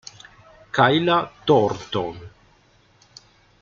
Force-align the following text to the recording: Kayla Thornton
Kayla 0.71 1.29
Thornton 1.45 2.17